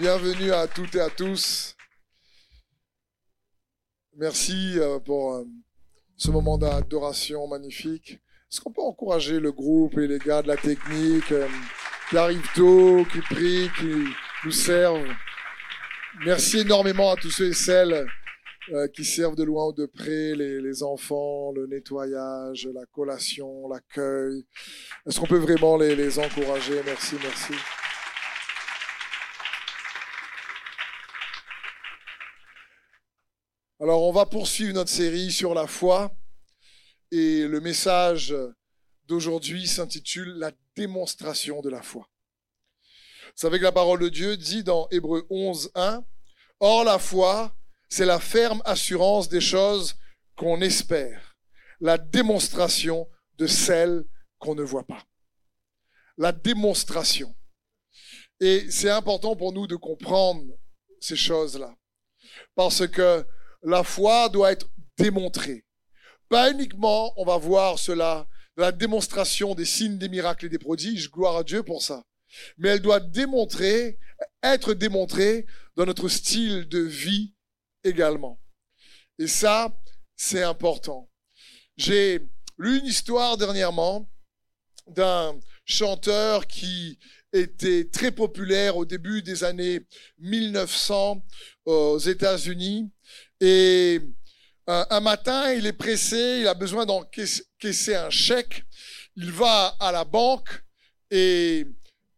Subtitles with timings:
[0.00, 1.76] Bienvenue à toutes et à tous.
[4.16, 5.44] Merci euh, pour euh,
[6.16, 8.18] ce moment d'adoration magnifique.
[8.50, 11.46] Est-ce qu'on peut encourager le groupe et les gars de la technique euh,
[12.10, 14.04] qui arrivent tôt, qui prient, qui
[14.44, 15.06] nous servent?
[16.26, 18.04] Merci énormément à tous ceux et celles
[18.94, 24.42] qui servent de loin ou de près, les, enfants, le nettoyage, la collation, l'accueil.
[25.06, 26.80] Est-ce qu'on peut vraiment les encourager?
[26.84, 27.52] Merci, merci.
[33.84, 36.10] Alors, on va poursuivre notre série sur la foi.
[37.10, 38.34] Et le message
[39.04, 42.08] d'aujourd'hui s'intitule La démonstration de la foi.
[42.80, 46.02] Vous savez que la parole de Dieu dit dans Hébreu 11, 1,
[46.60, 47.54] Or la foi,
[47.90, 49.96] c'est la ferme assurance des choses
[50.34, 51.36] qu'on espère,
[51.78, 54.02] la démonstration de celles
[54.38, 55.04] qu'on ne voit pas.
[56.16, 57.36] La démonstration.
[58.40, 60.42] Et c'est important pour nous de comprendre
[61.00, 61.76] ces choses-là.
[62.54, 63.26] Parce que
[63.64, 65.64] la foi doit être démontrée.
[66.28, 71.10] Pas uniquement, on va voir cela, la démonstration des signes, des miracles et des prodiges,
[71.10, 72.04] gloire à Dieu pour ça.
[72.58, 73.98] Mais elle doit démontrer,
[74.42, 77.34] être démontrée dans notre style de vie
[77.82, 78.40] également.
[79.18, 79.74] Et ça,
[80.16, 81.10] c'est important.
[81.76, 82.20] J'ai
[82.58, 84.08] lu une histoire dernièrement
[84.86, 86.98] d'un chanteur qui
[87.32, 89.80] était très populaire au début des années
[90.18, 91.24] 1900
[91.64, 92.90] aux États-Unis
[93.40, 94.00] et
[94.70, 98.64] euh, un matin, il est pressé, il a besoin d'encaisser un chèque.
[99.16, 100.64] Il va à la banque
[101.10, 101.66] et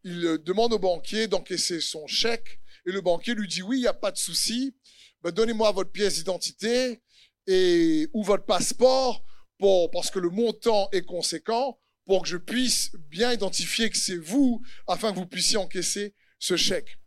[0.04, 2.60] il demande au banquier d'encaisser son chèque.
[2.86, 4.76] Et le banquier lui dit oui, il n'y a pas de souci.
[5.22, 7.02] Ben, Donnez-moi votre pièce d'identité
[7.48, 9.24] et ou votre passeport
[9.58, 14.16] pour, parce que le montant est conséquent pour que je puisse bien identifier que c'est
[14.16, 16.98] vous afin que vous puissiez encaisser ce chèque.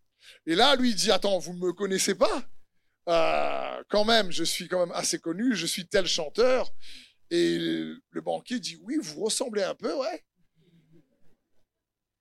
[0.45, 2.49] Et là, lui il dit attends, vous ne me connaissez pas?
[3.09, 6.71] Euh, quand même, je suis quand même assez connu, je suis tel chanteur.
[7.31, 10.25] Et le banquier dit, oui, vous ressemblez un peu, ouais.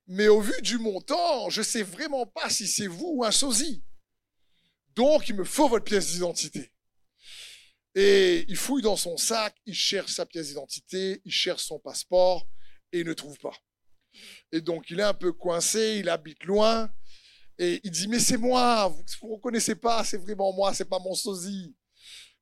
[0.07, 3.85] Mais au vu du montant, je sais vraiment pas si c'est vous ou un sosie.
[4.97, 6.73] Donc, il me faut votre pièce d'identité.
[7.95, 12.49] Et il fouille dans son sac, il cherche sa pièce d'identité, il cherche son passeport
[12.93, 13.57] et il ne trouve pas.
[14.51, 16.91] Et donc, il est un peu coincé, il habite loin.
[17.59, 21.01] Et il dit, mais c'est moi, vous ne reconnaissez pas, c'est vraiment moi, c'est pas
[21.01, 21.75] mon sosie.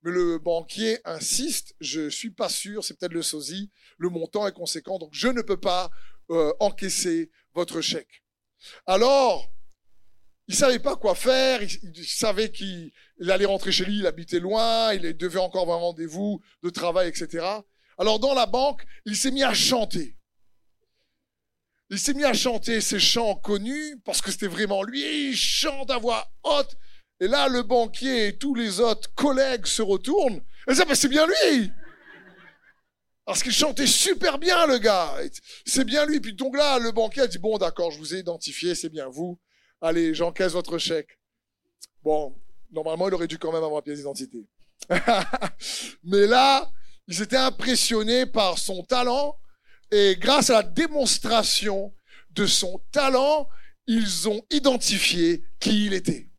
[0.02, 4.52] Mais le banquier insiste, je suis pas sûr, c'est peut-être le sosie, le montant est
[4.52, 5.90] conséquent, donc je ne peux pas
[6.30, 8.22] euh, encaisser votre chèque.
[8.86, 9.50] Alors,
[10.48, 12.92] il savait pas quoi faire, il, savait qu'il
[13.28, 17.08] allait rentrer chez lui, il habitait loin, il devait encore avoir un rendez-vous de travail,
[17.08, 17.44] etc.
[17.98, 20.15] Alors dans la banque, il s'est mis à chanter.
[21.90, 25.30] Il s'est mis à chanter ses chants connus parce que c'était vraiment lui.
[25.30, 26.76] Il chante à voix haute.
[27.20, 30.42] Et là, le banquier et tous les autres collègues se retournent.
[30.68, 31.70] Et ça, c'est bien lui.
[33.24, 35.14] Parce qu'il chantait super bien, le gars.
[35.64, 36.20] C'est bien lui.
[36.20, 39.08] Puis donc là, le banquier a dit, bon, d'accord, je vous ai identifié, c'est bien
[39.08, 39.38] vous.
[39.80, 41.18] Allez, j'encaisse votre chèque.
[42.02, 42.36] Bon,
[42.70, 44.46] normalement, il aurait dû quand même avoir pièce d'identité.
[46.04, 46.70] Mais là,
[47.08, 49.36] ils étaient impressionnés par son talent,
[49.90, 51.94] et grâce à la démonstration
[52.30, 53.48] de son talent,
[53.86, 56.30] ils ont identifié qui il était.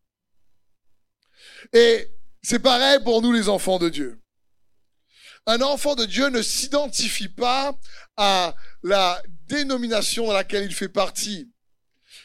[1.74, 4.22] Et c'est pareil pour nous les enfants de Dieu.
[5.46, 7.78] Un enfant de Dieu ne s'identifie pas
[8.18, 8.54] à
[8.84, 11.50] la dénomination dans laquelle il fait partie.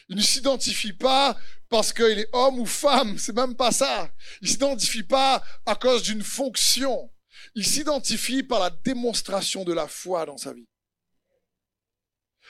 [0.09, 1.37] Il ne s'identifie pas
[1.69, 4.11] parce qu'il est homme ou femme, c'est même pas ça.
[4.41, 7.09] Il s'identifie pas à cause d'une fonction.
[7.55, 10.67] Il s'identifie par la démonstration de la foi dans sa vie.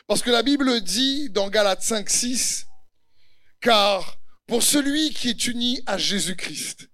[0.08, 2.66] Parce que la Bible dit dans Galates 5, 6,
[3.62, 6.90] car pour celui qui est uni à Jésus-Christ,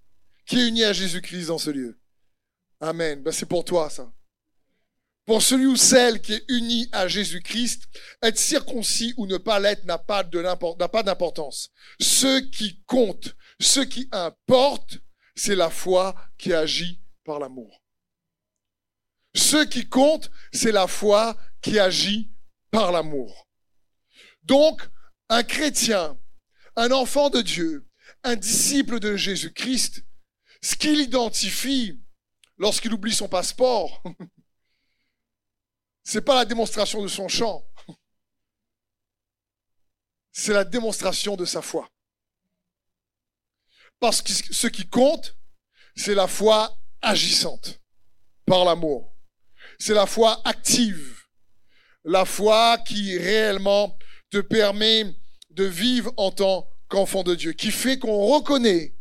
[0.46, 2.00] qui est uni à Jésus-Christ dans ce lieu,
[2.82, 4.10] Amen, ben c'est pour toi ça.
[5.26, 7.84] Pour celui ou celle qui est uni à Jésus-Christ,
[8.24, 11.70] être circoncis ou ne pas l'être n'a pas d'importance.
[12.00, 15.00] Ce qui compte, ce qui importe,
[15.36, 17.84] c'est la foi qui agit par l'amour.
[19.36, 22.32] Ce qui compte, c'est la foi qui agit
[22.72, 23.48] par l'amour.
[24.44, 24.88] Donc,
[25.30, 26.20] un chrétien,
[26.76, 27.88] un enfant de Dieu,
[28.24, 30.04] un disciple de Jésus-Christ,
[30.62, 32.02] ce qu'il identifie
[32.58, 34.04] lorsqu'il oublie son passeport,
[36.04, 37.66] c'est pas la démonstration de son chant,
[40.32, 41.88] c'est la démonstration de sa foi.
[44.00, 45.38] Parce que ce qui compte,
[45.96, 47.82] c'est la foi agissante
[48.46, 49.14] par l'amour.
[49.78, 51.19] C'est la foi active
[52.10, 53.96] la foi qui réellement
[54.32, 55.06] te permet
[55.52, 58.96] de vivre en tant qu'enfant de Dieu, qui fait qu'on reconnaît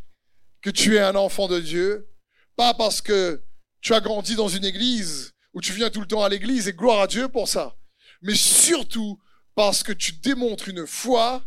[0.60, 2.06] que tu es un enfant de Dieu,
[2.54, 3.42] pas parce que
[3.80, 6.74] tu as grandi dans une église où tu viens tout le temps à l'église et
[6.74, 7.78] gloire à Dieu pour ça,
[8.20, 9.18] mais surtout
[9.54, 11.42] parce que tu démontres une foi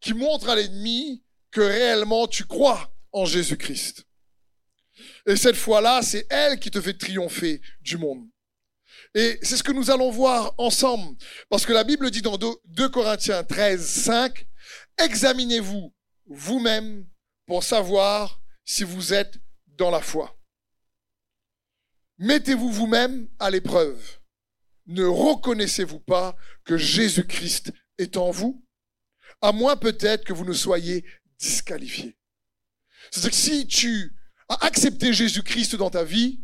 [0.00, 1.22] qui montre à l'ennemi
[1.52, 4.04] que réellement tu crois en Jésus-Christ.
[5.26, 8.26] Et cette foi-là, c'est elle qui te fait triompher du monde.
[9.14, 11.16] Et c'est ce que nous allons voir ensemble.
[11.48, 14.46] Parce que la Bible dit dans 2 Corinthiens 13, 5,
[14.98, 15.94] examinez-vous
[16.26, 17.06] vous-même
[17.46, 20.36] pour savoir si vous êtes dans la foi.
[22.18, 24.18] Mettez-vous vous-même à l'épreuve.
[24.86, 28.64] Ne reconnaissez-vous pas que Jésus-Christ est en vous
[29.40, 31.04] À moins peut-être que vous ne soyez
[31.38, 32.16] disqualifié.
[33.10, 34.16] C'est-à-dire que si tu
[34.48, 36.40] as accepté Jésus-Christ dans ta vie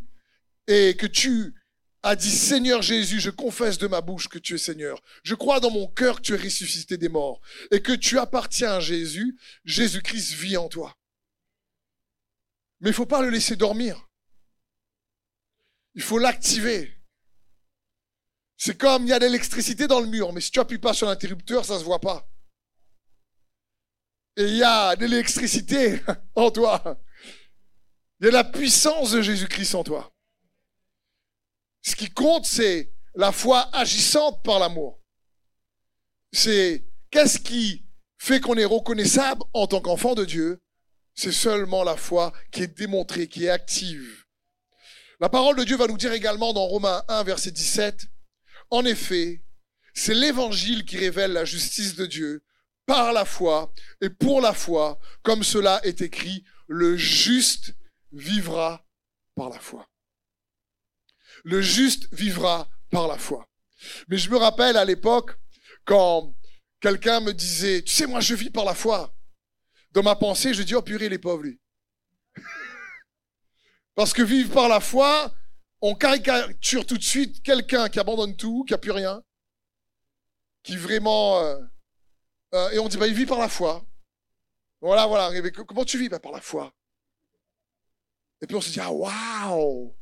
[0.67, 1.55] et que tu
[2.03, 5.01] as dit Seigneur Jésus, je confesse de ma bouche que tu es Seigneur.
[5.23, 7.41] Je crois dans mon cœur que tu es ressuscité des morts
[7.71, 9.37] et que tu appartiens à Jésus.
[9.63, 10.95] Jésus-Christ vit en toi.
[12.81, 14.09] Mais il faut pas le laisser dormir.
[15.95, 16.93] Il faut l'activer.
[18.57, 20.93] C'est comme il y a de l'électricité dans le mur, mais si tu appuies pas
[20.93, 22.27] sur l'interrupteur, ça se voit pas.
[24.35, 26.01] Et il y a de l'électricité
[26.35, 26.99] en toi.
[28.19, 30.12] Il y a la puissance de Jésus-Christ en toi.
[31.83, 34.99] Ce qui compte, c'est la foi agissante par l'amour.
[36.31, 37.85] C'est qu'est-ce qui
[38.17, 40.59] fait qu'on est reconnaissable en tant qu'enfant de Dieu?
[41.13, 44.23] C'est seulement la foi qui est démontrée, qui est active.
[45.19, 48.07] La parole de Dieu va nous dire également dans Romains 1, verset 17,
[48.71, 49.43] En effet,
[49.93, 52.43] c'est l'évangile qui révèle la justice de Dieu
[52.85, 53.71] par la foi
[54.01, 57.75] et pour la foi, comme cela est écrit, le juste
[58.11, 58.85] vivra
[59.35, 59.87] par la foi.
[61.43, 63.47] Le juste vivra par la foi.
[64.07, 65.37] Mais je me rappelle à l'époque
[65.85, 66.33] quand
[66.79, 69.13] quelqu'un me disait, tu sais, moi je vis par la foi.
[69.91, 71.59] Dans ma pensée, je dis, oh purée, les pauvres, lui.
[73.95, 75.33] Parce que vivre par la foi,
[75.81, 79.21] on caricature tout de suite quelqu'un qui abandonne tout, qui a plus rien,
[80.63, 81.39] qui vraiment...
[81.39, 81.59] Euh,
[82.53, 83.85] euh, et on dit, bah, il vit par la foi.
[84.81, 85.31] Voilà, voilà.
[85.67, 86.09] comment tu vis?
[86.09, 86.73] Bah, Par la foi.
[88.41, 89.95] Et puis on se dit, ah, waouh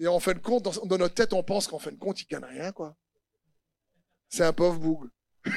[0.00, 2.26] Et en fin de compte, dans, notre tête, on pense qu'en fin de compte, il
[2.26, 2.96] gagne rien, quoi.
[4.28, 5.08] C'est un pauvre boug.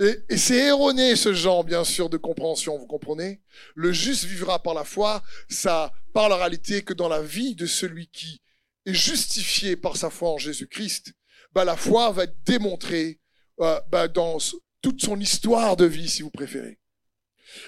[0.00, 3.42] et, c'est erroné, ce genre, bien sûr, de compréhension, vous comprenez?
[3.74, 7.66] Le juste vivra par la foi, ça parle en réalité que dans la vie de
[7.66, 8.40] celui qui
[8.86, 11.12] est justifié par sa foi en Jésus-Christ,
[11.52, 13.20] bah, la foi va être démontrée
[13.60, 14.38] euh, bah, dans
[14.80, 16.78] toute son histoire de vie, si vous préférez.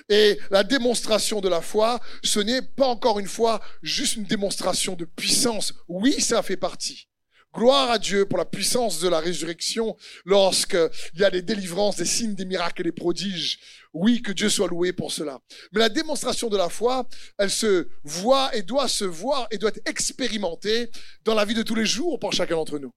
[0.09, 4.95] Et la démonstration de la foi, ce n'est pas encore une fois juste une démonstration
[4.95, 5.75] de puissance.
[5.89, 7.09] Oui, ça fait partie.
[7.55, 12.05] Gloire à Dieu pour la puissance de la résurrection lorsqu'il y a des délivrances, des
[12.05, 13.61] signes, des miracles et des prodiges.
[13.93, 15.39] Oui, que Dieu soit loué pour cela.
[15.73, 17.09] Mais la démonstration de la foi,
[17.39, 20.91] elle se voit et doit se voir et doit être expérimentée
[21.25, 22.91] dans la vie de tous les jours par chacun d'entre nous.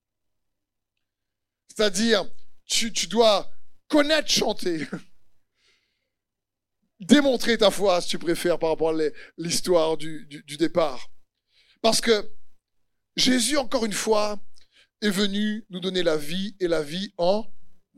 [1.68, 2.26] C'est-à-dire,
[2.66, 3.52] tu, dois
[3.88, 4.88] connaître chanter.
[7.00, 9.04] Démontrer ta foi, si tu préfères, par rapport à
[9.38, 10.28] l'histoire du,
[10.58, 11.10] départ.
[11.82, 12.30] Parce que
[13.16, 14.40] Jésus, encore une fois,
[15.02, 17.46] est venu nous donner la vie et la vie en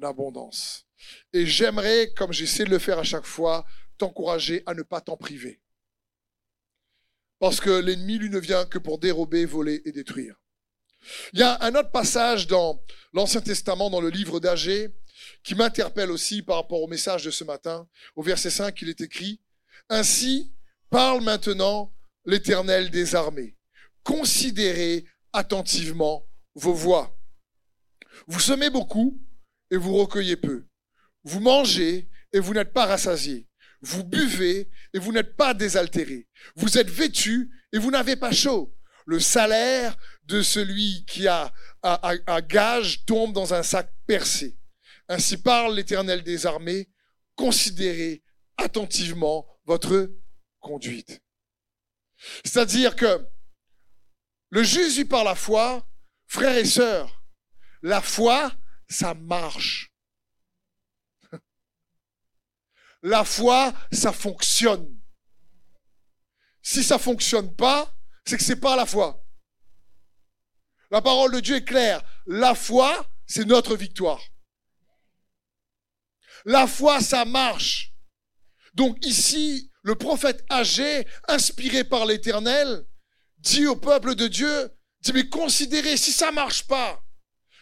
[0.02, 0.86] abondance.
[1.32, 3.66] Et j'aimerais, comme j'essaie de le faire à chaque fois,
[3.98, 5.62] t'encourager à ne pas t'en priver.
[7.40, 10.36] Parce que l'ennemi, lui, ne vient que pour dérober, voler et détruire.
[11.32, 14.90] Il y a un autre passage dans l'Ancien Testament, dans le livre d'Agé,
[15.50, 17.88] qui m'interpelle aussi par rapport au message de ce matin.
[18.16, 19.42] Au verset 5, il est écrit,
[19.90, 20.54] Ainsi
[20.92, 21.92] parle maintenant
[22.24, 23.58] l'Éternel des armées.
[24.04, 27.20] Considérez attentivement vos voix.
[28.28, 29.20] Vous semez beaucoup
[29.72, 30.68] et vous recueillez peu.
[31.24, 33.48] Vous mangez et vous n'êtes pas rassasiés.
[33.82, 36.28] Vous buvez et vous n'êtes pas désaltérés.
[36.58, 38.72] Vous êtes vêtus et vous n'avez pas chaud.
[39.08, 41.52] Le salaire de celui qui a
[41.82, 44.59] un gage tombe dans un sac percé.
[45.10, 46.88] Ainsi parle l'Éternel des armées,
[47.36, 48.24] considérez
[48.58, 50.12] attentivement votre
[50.60, 51.22] conduite.
[52.46, 53.28] C'est-à-dire que
[54.52, 55.88] le Jésus par la foi,
[56.28, 57.24] frères et sœurs,
[57.82, 58.52] la foi,
[58.88, 59.92] ça marche.
[63.02, 65.00] La foi, ça fonctionne.
[66.62, 69.26] Si ça fonctionne pas, c'est que c'est pas la foi.
[70.92, 72.02] La parole de Dieu est claire.
[72.26, 74.22] La foi, c'est notre victoire.
[76.46, 77.94] La foi, ça marche.
[78.74, 82.86] Donc ici, le prophète âgé, inspiré par l'Éternel,
[83.38, 87.02] dit au peuple de Dieu, dit, mais considérez, si ça marche pas,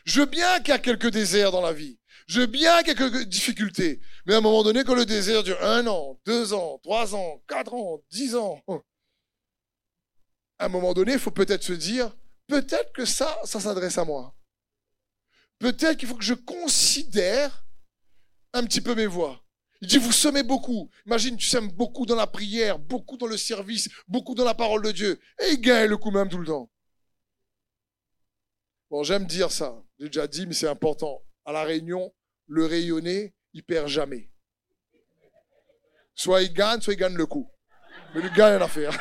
[0.05, 1.99] je veux bien qu'il y a quelques déserts dans la vie.
[2.27, 4.01] J'ai bien quelques difficultés.
[4.25, 7.41] Mais à un moment donné, quand le désert dure un an, deux ans, trois ans,
[7.47, 8.61] quatre ans, dix ans,
[10.59, 12.15] à un moment donné, il faut peut-être se dire,
[12.47, 14.35] peut-être que ça, ça s'adresse à moi.
[15.59, 17.65] Peut-être qu'il faut que je considère
[18.53, 19.43] un petit peu mes voix.
[19.81, 20.89] Il dit, vous semez beaucoup.
[21.05, 24.81] Imagine, tu sèmes beaucoup dans la prière, beaucoup dans le service, beaucoup dans la parole
[24.81, 25.19] de Dieu.
[25.39, 26.71] Et il gagne le coup même tout le temps.
[28.89, 29.83] Bon, j'aime dire ça.
[29.99, 31.21] J'ai déjà dit, mais c'est important.
[31.45, 32.13] À la réunion,
[32.47, 34.31] le rayonné, il perd jamais.
[36.15, 37.51] Soit il gagne, soit il gagne le coup.
[38.15, 38.97] Mais il gagne l'affaire.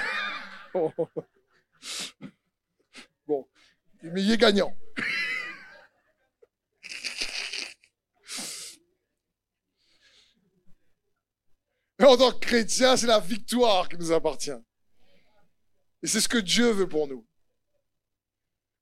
[3.27, 3.47] bon.
[4.03, 4.77] Mais il est gagnant.
[12.03, 14.51] En tant que chrétien, c'est la victoire qui nous appartient.
[16.03, 17.27] Et c'est ce que Dieu veut pour nous.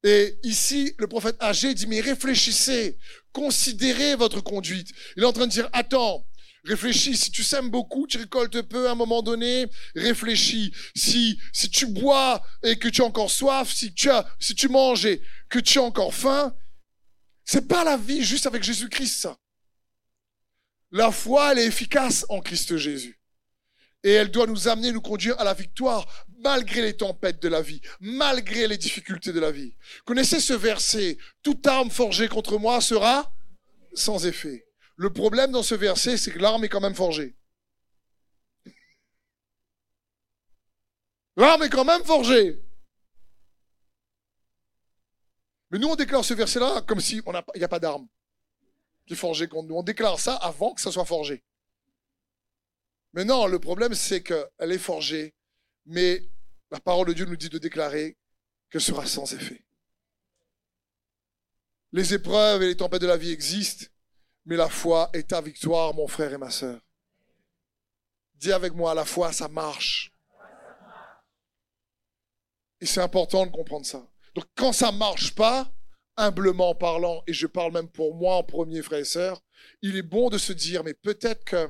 [0.02, 2.98] Et ici, le prophète âgé dit, mais réfléchissez,
[3.32, 4.90] considérez votre conduite.
[5.16, 6.26] Il est en train de dire, attends,
[6.64, 10.74] réfléchis, si tu sèmes beaucoup, tu récoltes peu à un moment donné, réfléchis.
[10.94, 14.68] Si, si tu bois et que tu as encore soif, si tu as, si tu
[14.68, 16.54] manges et que tu as encore faim,
[17.44, 19.38] c'est pas la vie juste avec Jésus-Christ, ça.
[20.94, 23.20] La foi, elle est efficace en Christ Jésus.
[24.04, 26.06] Et elle doit nous amener, nous conduire à la victoire,
[26.38, 29.74] malgré les tempêtes de la vie, malgré les difficultés de la vie.
[30.04, 33.34] Connaissez ce verset, toute arme forgée contre moi sera
[33.92, 34.68] sans effet.
[34.94, 37.34] Le problème dans ce verset, c'est que l'arme est quand même forgée.
[41.36, 42.62] L'arme est quand même forgée.
[45.72, 48.06] Mais nous, on déclare ce verset-là comme si il n'y a pas d'arme
[49.06, 49.76] qui est forgé contre nous.
[49.76, 51.42] On déclare ça avant que ça soit forgé.
[53.12, 55.34] Mais non, le problème, c'est qu'elle est forgée,
[55.86, 56.22] mais
[56.70, 58.16] la parole de Dieu nous dit de déclarer
[58.70, 59.64] qu'elle sera sans effet.
[61.92, 63.86] Les épreuves et les tempêtes de la vie existent,
[64.46, 66.80] mais la foi est ta victoire, mon frère et ma sœur.
[68.34, 70.12] Dis avec moi, la foi, ça marche.
[72.80, 74.04] Et c'est important de comprendre ça.
[74.34, 75.72] Donc quand ça marche pas,
[76.16, 79.42] humblement parlant, et je parle même pour moi en premier, frère et sœur,
[79.82, 81.68] il est bon de se dire, mais peut-être que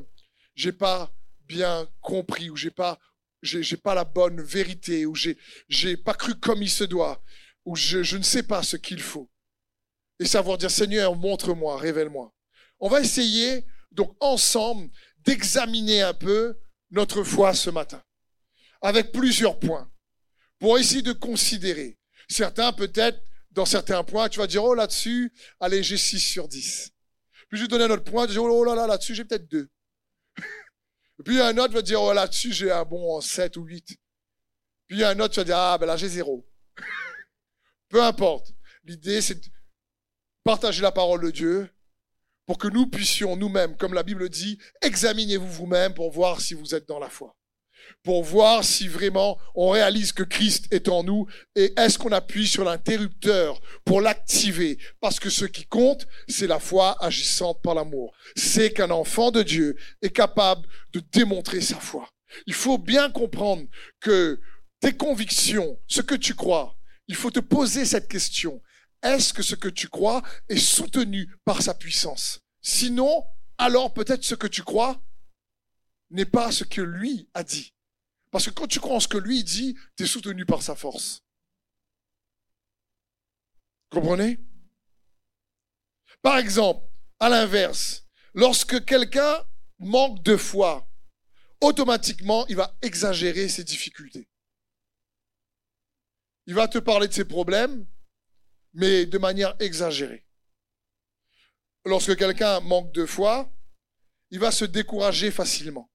[0.55, 1.13] j'ai pas
[1.47, 2.99] bien compris, ou j'ai pas,
[3.43, 7.23] j'ai, pas la bonne vérité, ou j'ai, j'ai pas cru comme il se doit,
[7.65, 9.31] ou je, je ne sais pas ce qu'il faut.
[10.21, 12.33] Et savoir dire, Seigneur, montre-moi, révèle-moi.
[12.81, 14.91] On va essayer, donc, ensemble,
[15.25, 16.59] d'examiner un peu
[16.91, 18.03] notre foi ce matin.
[18.81, 19.91] Avec plusieurs points.
[20.59, 21.99] Pour essayer de considérer.
[22.29, 23.21] Certains, peut-être,
[23.55, 26.93] dans certains points, tu vas dire, oh là-dessus, allez, j'ai 6 sur 10.
[27.49, 29.25] Puis je vais donner un autre point, tu vas dire, oh là là, là-dessus, j'ai
[29.25, 29.71] peut-être 2.
[30.39, 30.43] Et
[31.25, 33.97] puis un autre va dire, oh là-dessus, j'ai un bon 7 ou 8.
[34.89, 36.45] Puis un autre, tu vas dire, ah ben là, j'ai 0.
[37.89, 38.53] Peu importe.
[38.83, 39.47] L'idée, c'est de
[40.43, 41.71] partager la parole de Dieu
[42.47, 46.75] pour que nous puissions nous-mêmes, comme la Bible dit, examinez-vous vous-même pour voir si vous
[46.75, 47.35] êtes dans la foi
[48.03, 51.27] pour voir si vraiment on réalise que Christ est en nous
[51.57, 54.79] et est-ce qu'on appuie sur l'interrupteur pour l'activer.
[55.01, 58.13] Parce que ce qui compte, c'est la foi agissante par l'amour.
[58.37, 62.09] C'est qu'un enfant de Dieu est capable de démontrer sa foi.
[62.47, 63.65] Il faut bien comprendre
[64.01, 64.41] que
[64.81, 66.77] tes convictions, ce que tu crois,
[67.09, 68.61] il faut te poser cette question.
[69.03, 72.41] Est-ce que ce que tu crois est soutenu par sa puissance?
[72.63, 73.25] Sinon,
[73.59, 75.01] alors peut-être ce que tu crois
[76.15, 77.75] n'est pas ce que lui a dit.
[78.31, 80.75] Parce que quand tu crois en ce que lui dit, tu es soutenu par sa
[80.75, 81.23] force.
[83.91, 84.39] Comprenez?
[86.23, 86.87] Par exemple,
[87.21, 89.45] à l'inverse, lorsque quelqu'un
[89.79, 90.89] manque de foi,
[91.61, 94.29] automatiquement, il va exagérer ses difficultés.
[96.47, 97.87] Il va te parler de ses problèmes,
[98.73, 100.25] mais de manière exagérée.
[101.85, 103.53] Lorsque quelqu'un manque de foi,
[104.31, 105.91] il va se décourager facilement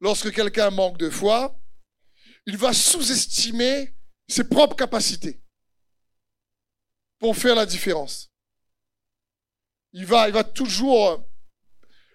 [0.00, 1.58] lorsque quelqu'un manque de foi,
[2.46, 3.94] il va sous-estimer
[4.28, 5.42] ses propres capacités
[7.18, 8.30] pour faire la différence.
[9.92, 11.26] Il va, il va toujours...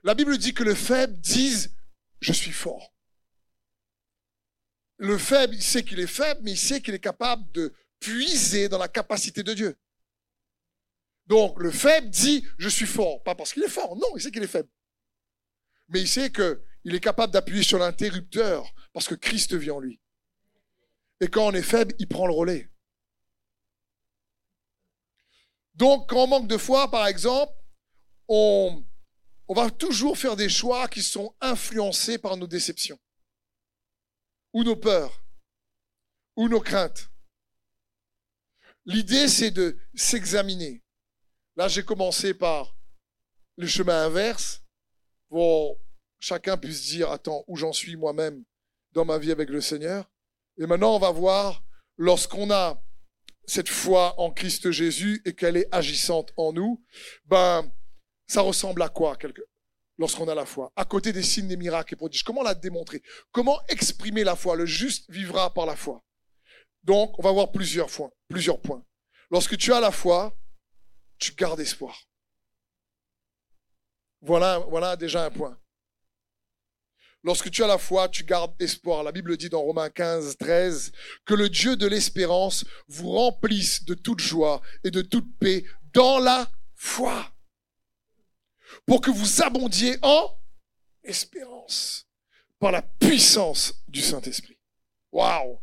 [0.03, 1.75] La Bible dit que le faible dise,
[2.21, 2.93] je suis fort.
[4.97, 8.69] Le faible, il sait qu'il est faible, mais il sait qu'il est capable de puiser
[8.69, 9.77] dans la capacité de Dieu.
[11.27, 13.23] Donc, le faible dit, je suis fort.
[13.23, 14.69] Pas parce qu'il est fort, non, il sait qu'il est faible.
[15.89, 19.79] Mais il sait que il est capable d'appuyer sur l'interrupteur parce que Christ vit en
[19.79, 19.99] lui.
[21.19, 22.69] Et quand on est faible, il prend le relais.
[25.73, 27.53] Donc, quand on manque de foi, par exemple,
[28.27, 28.85] on,
[29.49, 32.99] va toujours faire des choix qui sont influencés par nos déceptions,
[34.53, 35.23] ou nos peurs,
[36.35, 37.09] ou nos craintes.
[38.85, 40.83] L'idée, c'est de s'examiner.
[41.55, 42.75] Là, j'ai commencé par
[43.57, 44.61] le chemin inverse,
[46.19, 48.43] chacun puisse dire, attends, où j'en suis moi-même
[48.93, 50.09] dans ma vie avec le Seigneur.
[50.57, 51.63] Et maintenant, on va voir,
[51.97, 52.81] lorsqu'on a
[53.45, 56.83] cette foi en Christ Jésus et qu'elle est agissante en nous,
[57.25, 57.71] ben,
[58.27, 59.17] ça ressemble à quoi
[59.97, 60.71] lorsqu'on a la foi?
[60.75, 63.01] À côté des signes, des miracles et prodiges, comment la démontrer?
[63.31, 64.55] Comment exprimer la foi?
[64.55, 66.03] Le juste vivra par la foi.
[66.83, 68.11] Donc, on va voir plusieurs points.
[68.27, 68.83] Plusieurs points.
[69.31, 70.37] Lorsque tu as la foi,
[71.17, 71.97] tu gardes espoir.
[74.21, 75.59] Voilà, voilà déjà un point.
[77.25, 79.01] Lorsque tu as la foi, tu gardes espoir.
[79.01, 80.91] La Bible dit dans Romains 15, 13,
[81.25, 86.19] que le Dieu de l'espérance vous remplisse de toute joie et de toute paix dans
[86.19, 87.33] la foi.
[88.85, 90.37] Pour que vous abondiez en
[91.03, 92.07] espérance
[92.59, 94.59] par la puissance du Saint-Esprit.
[95.11, 95.57] Waouh!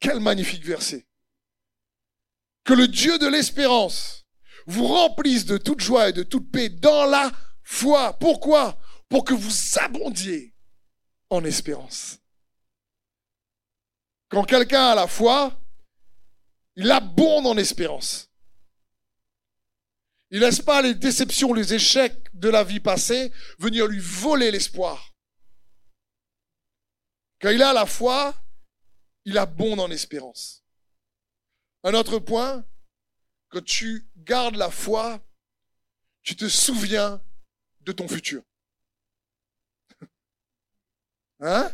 [0.00, 1.06] Quel magnifique verset.
[2.64, 4.24] Que le Dieu de l'espérance
[4.66, 7.30] vous remplisse de toute joie et de toute paix dans la
[7.62, 8.14] foi.
[8.18, 8.78] Pourquoi?
[9.08, 10.54] Pour que vous abondiez
[11.30, 12.18] en espérance.
[14.28, 15.60] Quand quelqu'un a la foi,
[16.74, 18.30] il abonde en espérance.
[20.30, 25.14] Il laisse pas les déceptions, les échecs de la vie passée venir lui voler l'espoir.
[27.40, 28.34] Quand il a la foi,
[29.24, 30.64] il abonde en espérance.
[31.84, 32.66] Un autre point,
[33.50, 35.24] quand tu gardes la foi,
[36.22, 37.22] tu te souviens
[37.80, 38.42] de ton futur.
[41.40, 41.70] Hein?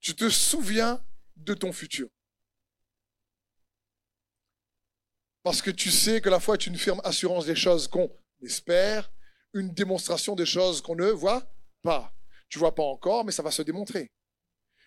[0.00, 1.02] Tu te souviens
[1.36, 2.08] de ton futur.
[5.42, 8.10] Parce que tu sais que la foi est une firme assurance des choses qu'on
[8.42, 9.12] espère,
[9.54, 11.44] une démonstration des choses qu'on ne voit
[11.82, 12.12] pas.
[12.48, 14.10] Tu vois pas encore, mais ça va se démontrer.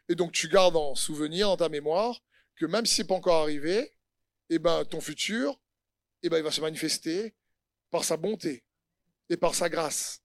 [0.08, 2.22] Et donc tu gardes en souvenir, dans ta mémoire,
[2.56, 3.98] que même si c'est pas encore arrivé,
[4.50, 5.60] eh ben ton futur,
[6.24, 7.36] eh ben il va se manifester
[7.89, 8.63] par sa bonté
[9.30, 10.25] et par sa grâce.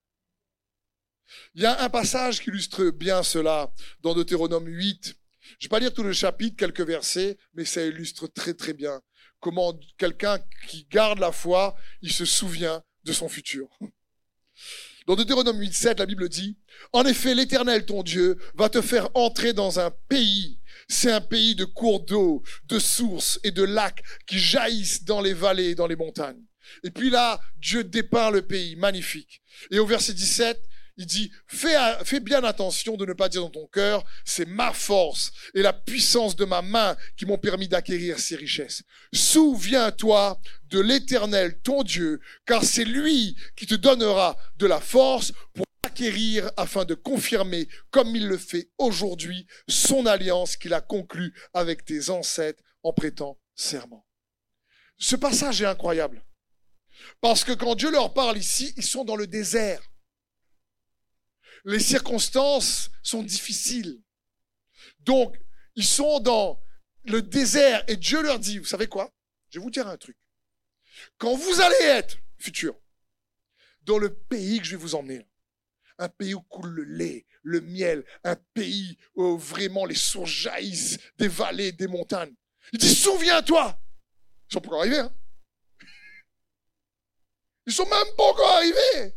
[1.54, 5.04] Il y a un passage qui illustre bien cela dans Deutéronome 8.
[5.04, 5.14] Je ne
[5.62, 9.00] vais pas lire tout le chapitre, quelques versets, mais ça illustre très très bien
[9.40, 13.68] comment quelqu'un qui garde la foi, il se souvient de son futur.
[15.06, 16.56] Dans Deutéronome 8, 7, la Bible dit,
[16.92, 20.60] En effet, l'Éternel, ton Dieu, va te faire entrer dans un pays.
[20.88, 25.32] C'est un pays de cours d'eau, de sources et de lacs qui jaillissent dans les
[25.32, 26.44] vallées et dans les montagnes.
[26.84, 29.42] Et puis là, Dieu dépeint le pays, magnifique.
[29.70, 30.60] Et au verset 17,
[30.96, 35.32] il dit, fais, bien attention de ne pas dire dans ton cœur, c'est ma force
[35.54, 38.82] et la puissance de ma main qui m'ont permis d'acquérir ces richesses.
[39.12, 45.64] Souviens-toi de l'éternel, ton Dieu, car c'est lui qui te donnera de la force pour
[45.82, 51.84] acquérir afin de confirmer, comme il le fait aujourd'hui, son alliance qu'il a conclue avec
[51.84, 54.06] tes ancêtres en prêtant serment.
[54.98, 56.24] Ce passage est incroyable.
[57.20, 59.80] Parce que quand Dieu leur parle ici, ils sont dans le désert
[61.64, 64.02] les circonstances sont difficiles.
[65.00, 65.38] Donc,
[65.76, 66.60] ils sont dans
[67.04, 69.12] le désert et Dieu leur dit, vous savez quoi?
[69.50, 70.16] Je vais vous dire un truc.
[71.18, 72.74] Quand vous allez être, futur,
[73.82, 75.26] dans le pays que je vais vous emmener,
[75.98, 80.98] un pays où coule le lait, le miel, un pays où vraiment les sources jaillissent
[81.18, 82.34] des vallées, des montagnes.
[82.72, 83.78] Il dit, souviens-toi.
[84.48, 84.98] Ils sont pas encore arrivés.
[84.98, 85.14] Hein
[87.66, 89.14] Ils sont même pas encore arrivés.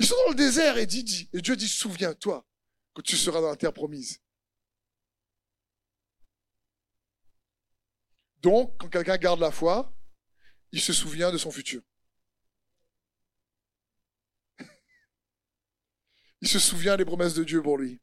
[0.00, 2.46] Ils sont dans le désert et, dit, et Dieu dit, souviens-toi
[2.94, 4.18] que tu seras dans la terre promise.
[8.38, 9.94] Donc, quand quelqu'un garde la foi,
[10.72, 11.82] il se souvient de son futur.
[16.40, 18.00] Il se souvient des promesses de Dieu pour lui.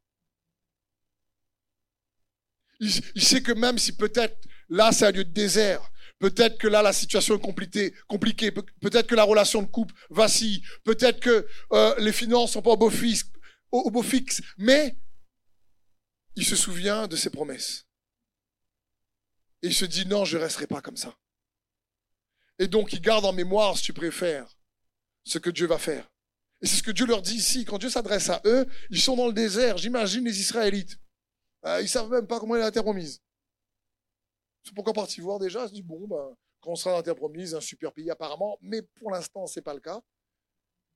[2.79, 5.81] Il, il sait que même si peut-être là c'est un lieu de désert,
[6.19, 7.93] Peut-être que là, la situation est compliquée.
[8.07, 8.51] compliquée.
[8.51, 10.63] Peut-être que la relation de couple vacille.
[10.83, 14.41] Peut-être que euh, les finances sont pas au beau, fixe.
[14.57, 14.97] Mais
[16.35, 17.85] il se souvient de ses promesses.
[19.61, 21.15] Et il se dit, non, je ne resterai pas comme ça.
[22.59, 24.57] Et donc, il garde en mémoire, si tu préfères,
[25.23, 26.09] ce que Dieu va faire.
[26.61, 27.65] Et c'est ce que Dieu leur dit ici.
[27.65, 29.77] Quand Dieu s'adresse à eux, ils sont dans le désert.
[29.77, 30.97] J'imagine les Israélites.
[31.65, 33.21] Euh, ils savent même pas comment est la terre promise.
[34.73, 37.55] Pourquoi partir voir déjà, se dit bon, ben, quand on sera dans la terre promise,
[37.55, 40.01] un super pays apparemment, mais pour l'instant, c'est pas le cas.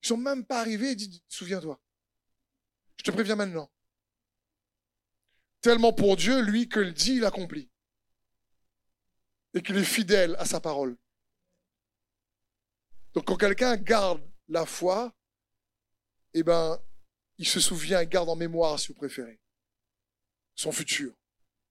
[0.03, 1.79] Ils sont même pas arrivés et souviens-toi.
[2.97, 3.69] Je te préviens maintenant.
[5.61, 7.69] Tellement pour Dieu, lui, que le dit, il accomplit.
[9.53, 10.97] Et qu'il est fidèle à sa parole.
[13.13, 15.13] Donc quand quelqu'un garde la foi,
[16.33, 16.81] eh ben,
[17.37, 19.39] il se souvient, il garde en mémoire, si vous préférez,
[20.55, 21.13] son futur.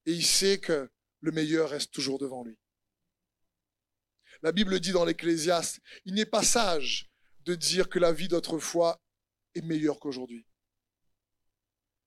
[0.07, 2.59] Et il sait que le meilleur reste toujours devant lui.
[4.43, 7.11] La Bible dit dans l'Ecclésiaste, il n'est pas sage
[7.45, 9.01] de dire que la vie d'autrefois
[9.55, 10.47] est meilleure qu'aujourd'hui.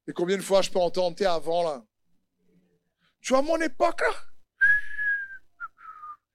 [0.08, 1.86] Et combien de fois je peux entendre, t'es avant là
[3.22, 4.14] Tu vois mon époque là?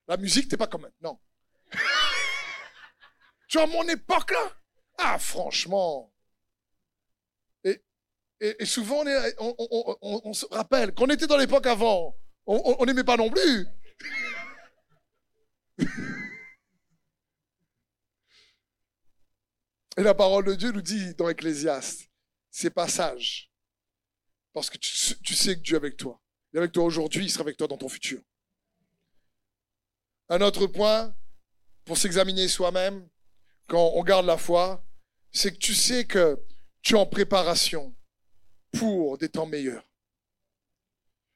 [0.06, 1.20] La musique, t'es pas comme maintenant.
[3.48, 4.56] tu vois mon époque là?
[4.98, 6.12] Ah franchement.
[7.64, 7.82] Et,
[8.40, 9.04] et, souvent
[9.38, 12.17] on, se rappelle qu'on était dans l'époque avant.
[12.50, 13.66] On n'aimait pas non plus.
[19.98, 22.08] Et la parole de Dieu nous dit dans Ecclésiaste,
[22.50, 23.50] c'est pas sage.
[24.54, 26.20] Parce que tu, sais que Dieu est avec toi.
[26.52, 28.22] Il est avec toi aujourd'hui, il sera avec toi dans ton futur.
[30.28, 31.14] Un autre point,
[31.84, 33.08] pour s'examiner soi-même,
[33.66, 34.84] quand on garde la foi,
[35.32, 36.38] c'est que tu sais que
[36.80, 37.94] tu es en préparation
[38.72, 39.87] pour des temps meilleurs.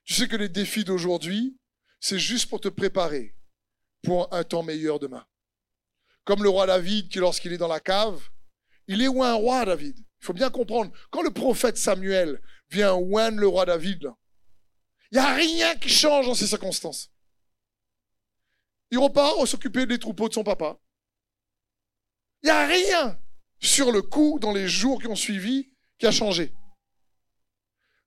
[0.04, 1.56] Tu sais que les défis d'aujourd'hui,
[2.00, 3.36] c'est juste pour te préparer
[4.02, 5.24] pour un temps meilleur demain.
[6.24, 8.20] Comme le roi David qui, lorsqu'il est dans la cave,
[8.88, 9.98] il est où un roi, David.
[9.98, 10.92] Il faut bien comprendre.
[11.10, 14.10] Quand le prophète Samuel vient oindre le roi David,
[15.10, 17.10] il n'y a rien qui change dans ces circonstances.
[18.90, 20.78] Il repart s'occuper des troupeaux de son papa.
[22.42, 23.18] Il n'y a rien
[23.60, 26.52] sur le coup, dans les jours qui ont suivi, qui a changé.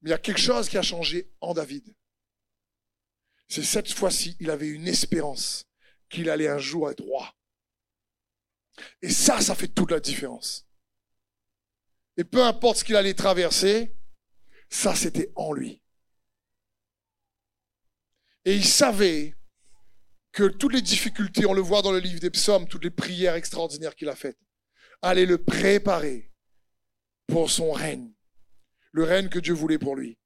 [0.06, 1.96] Mais il y a quelque chose qui a changé en David.
[3.48, 5.66] C'est cette fois-ci, il avait une espérance
[6.10, 7.36] qu'il allait un jour être roi.
[9.02, 10.68] Et ça, ça fait toute la différence.
[12.18, 13.96] Et peu importe ce qu'il allait traverser,
[14.70, 15.82] ça c'était en lui.
[18.46, 19.36] Et il savait
[20.32, 23.34] que toutes les difficultés, on le voit dans le livre des psaumes, toutes les prières
[23.34, 24.38] extraordinaires qu'il a faites,
[25.02, 26.32] allaient le préparer
[27.26, 28.15] pour son règne,
[28.96, 30.18] le règne que Dieu voulait pour lui.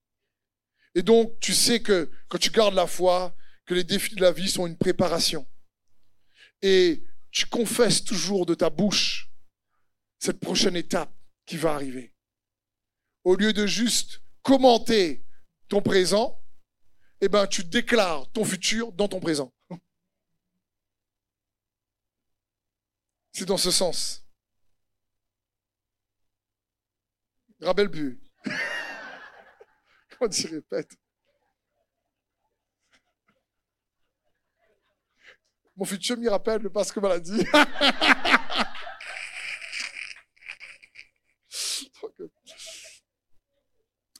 [0.94, 4.32] Et donc, tu sais que quand tu gardes la foi, que les défis de la
[4.32, 5.48] vie sont une préparation.
[6.62, 9.32] Et tu confesses toujours de ta bouche
[10.20, 11.12] cette prochaine étape
[11.48, 12.14] qui va arriver.
[13.24, 15.26] Au lieu de juste commenter
[15.68, 16.40] ton présent,
[17.22, 19.52] eh ben, tu déclares ton futur dans ton présent.
[23.32, 24.24] C'est dans ce sens.
[27.62, 28.29] Rappelle plus.
[28.44, 30.98] Comment tu répètes
[35.76, 37.46] Mon futur m'y rappelle le pasque maladie.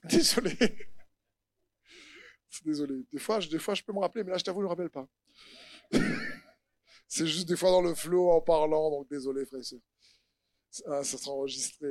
[0.04, 0.56] Désolé.
[2.64, 3.04] Désolé.
[3.12, 4.68] Des fois, je, des fois, je peux me rappeler, mais là, je t'avoue, je ne
[4.68, 5.06] me rappelle pas.
[7.08, 9.60] C'est juste des fois dans le flow en parlant, donc désolé, frère.
[10.86, 11.88] Ah, ça sera enregistré.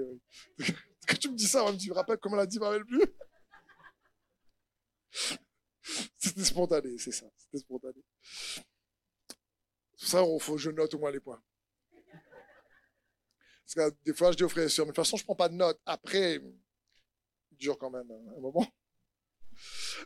[1.10, 3.04] Quand tu me dis ça, tu me rappelles comment elle a dit, rappelle plus.
[6.20, 7.26] C'était spontané, c'est ça.
[7.36, 8.04] C'était spontané.
[9.98, 11.42] Ça, il faut je note au moins les points.
[13.76, 15.24] Parce que des fois, je dis aux frères et sœurs, mais de toute façon, je
[15.24, 15.82] ne prends pas de notes.
[15.86, 16.36] Après,
[17.52, 18.68] il dure quand même un moment.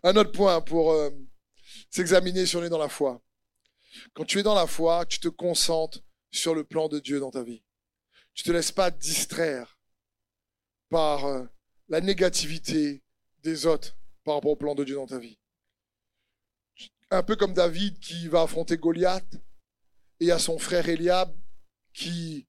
[0.03, 1.09] Un autre point pour euh,
[1.89, 3.21] s'examiner si on est dans la foi.
[4.13, 5.99] Quand tu es dans la foi, tu te concentres
[6.31, 7.63] sur le plan de Dieu dans ta vie.
[8.33, 9.77] Tu ne te laisses pas distraire
[10.89, 11.43] par euh,
[11.89, 13.03] la négativité
[13.43, 15.37] des autres par rapport au plan de Dieu dans ta vie.
[17.11, 19.35] Un peu comme David qui va affronter Goliath
[20.19, 21.35] et à son frère Eliab
[21.93, 22.47] qui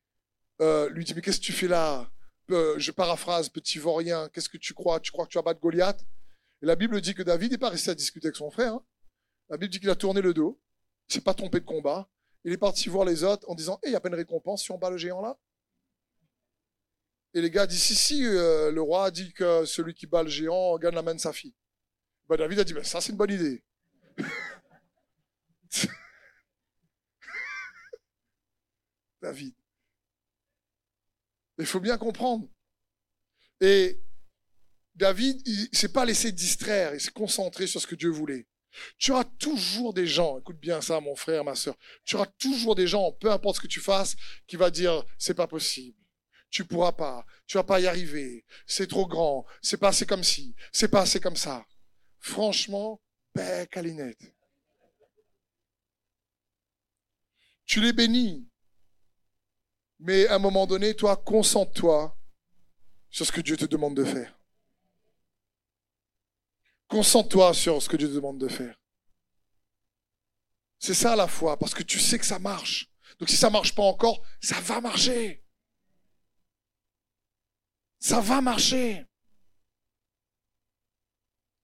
[0.61, 2.11] euh, lui dit, mais qu'est-ce que tu fais là?
[2.51, 5.01] Euh, Je paraphrase, petit vaurien, qu'est-ce que tu crois?
[5.01, 6.05] Tu crois que tu vas battre Goliath?
[6.63, 8.75] Et la Bible dit que David n'est pas resté à discuter avec son frère.
[8.75, 8.85] Hein.
[9.49, 10.61] La Bible dit qu'il a tourné le dos,
[11.09, 12.09] il s'est pas trompé de combat.
[12.45, 14.71] Il est parti voir les autres en disant, il y a pas une récompense si
[14.71, 15.37] on bat le géant là?
[17.35, 20.23] Et les gars disent, si, si, euh, le roi a dit que celui qui bat
[20.23, 21.55] le géant gagne la main de sa fille.
[22.29, 23.65] Ben, David a dit, ben, ça c'est une bonne idée.
[29.21, 29.55] David.
[31.59, 32.49] Il faut bien comprendre.
[33.61, 34.01] Et
[34.95, 38.47] David, il s'est pas laissé distraire, il s'est concentré sur ce que Dieu voulait.
[38.99, 42.75] Tu auras toujours des gens, écoute bien ça, mon frère, ma soeur, tu auras toujours
[42.75, 44.15] des gens, peu importe ce que tu fasses,
[44.47, 46.04] qui va dire, c'est pas possible.
[46.55, 50.23] Tu pourras pas, tu vas pas y arriver, c'est trop grand, c'est pas assez comme
[50.23, 51.67] ci, c'est pas assez comme ça.
[52.21, 53.01] Franchement,
[53.35, 53.83] bec à
[57.65, 58.49] Tu les bénis.
[59.99, 62.17] Mais à un moment donné, toi, concentre-toi
[63.11, 64.39] sur ce que Dieu te demande de faire.
[66.87, 68.81] Concentre-toi sur ce que Dieu te demande de faire.
[70.79, 72.93] C'est ça la foi, parce que tu sais que ça marche.
[73.19, 75.44] Donc si ça marche pas encore, ça va marcher.
[78.05, 79.07] Ça va marcher.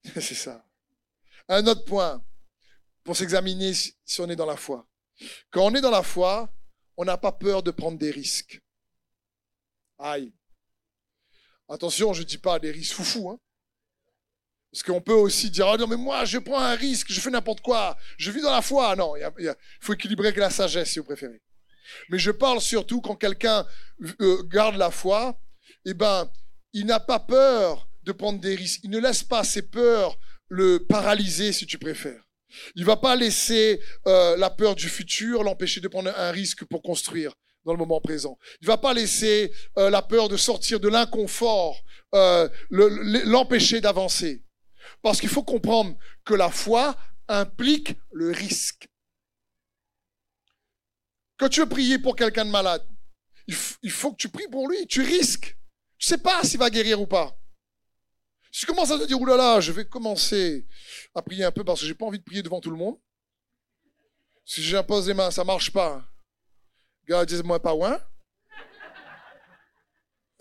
[0.04, 0.64] C'est ça.
[1.48, 2.24] Un autre point
[3.04, 4.88] pour s'examiner si on est dans la foi.
[5.50, 6.50] Quand on est dans la foi,
[6.96, 8.58] on n'a pas peur de prendre des risques.
[9.98, 10.32] Aïe.
[11.68, 13.28] Attention, je ne dis pas des risques foufous.
[13.28, 13.38] Hein.
[14.72, 17.28] Parce qu'on peut aussi dire, oh non, mais moi, je prends un risque, je fais
[17.28, 18.96] n'importe quoi, je vis dans la foi.
[18.96, 21.42] Non, il faut équilibrer avec la sagesse, si vous préférez.
[22.08, 23.66] Mais je parle surtout quand quelqu'un
[24.22, 25.38] euh, garde la foi,
[25.84, 26.30] eh ben,
[26.72, 28.80] il n'a pas peur de prendre des risques.
[28.84, 32.22] Il ne laisse pas ses peurs le paralyser, si tu préfères.
[32.74, 36.82] Il va pas laisser euh, la peur du futur l'empêcher de prendre un risque pour
[36.82, 37.32] construire
[37.64, 38.38] dans le moment présent.
[38.60, 41.80] Il va pas laisser euh, la peur de sortir de l'inconfort
[42.70, 44.44] l'empêcher d'avancer.
[45.02, 46.96] Parce qu'il faut comprendre que la foi
[47.28, 48.88] implique le risque.
[51.38, 52.86] Quand tu veux prier pour quelqu'un de malade,
[53.46, 54.86] il, faut que tu pries pour lui.
[54.86, 55.56] Tu risques.
[56.00, 57.36] Tu sais pas s'il va guérir ou pas.
[58.50, 60.66] Si tu commences à te dire, oulala, je vais commencer
[61.14, 62.98] à prier un peu parce que j'ai pas envie de prier devant tout le monde.
[64.44, 66.02] Si j'impose les mains, ça marche pas.
[67.06, 68.00] Gars, dis-moi pas loin.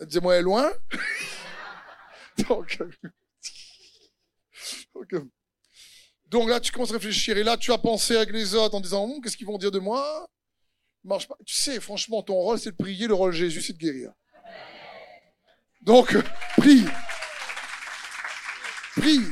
[0.00, 0.72] Dis-moi loin.
[2.48, 2.82] Donc,
[6.26, 8.80] donc là, tu commences à réfléchir et là, tu as pensé avec les autres en
[8.80, 10.26] disant, hum, qu'est-ce qu'ils vont dire de moi?
[11.04, 11.36] Marche pas.
[11.44, 13.06] Tu sais, franchement, ton rôle, c'est de prier.
[13.08, 14.12] Le rôle de Jésus, c'est de guérir.
[15.80, 16.16] Donc,
[16.56, 16.84] prie.
[18.96, 19.26] Prie.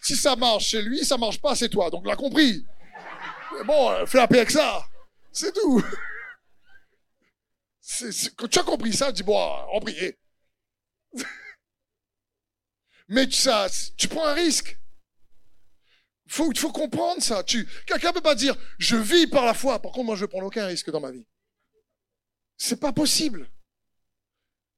[0.00, 1.90] Si ça marche chez lui, ça marche pas, c'est toi.
[1.90, 2.66] Donc, l'a compris.
[3.52, 4.84] Mais bon, euh, fais la avec ça.
[5.32, 5.80] C'est tout.
[8.36, 9.38] quand tu as compris ça, dis, bon,
[9.72, 10.14] on prie.
[13.08, 14.78] Mais ça, tu prends un risque.
[16.26, 17.44] Faut, il faut comprendre ça.
[17.44, 19.80] Tu, quelqu'un peut pas dire, je vis par la foi.
[19.80, 21.26] Par contre, moi, je prends aucun risque dans ma vie.
[22.56, 23.48] C'est pas possible.